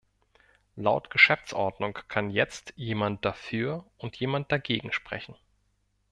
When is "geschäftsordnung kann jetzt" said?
1.11-2.73